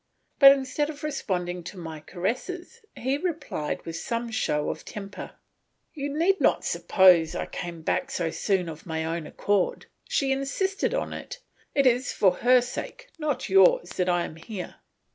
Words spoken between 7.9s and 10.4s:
so soon of my own accord; she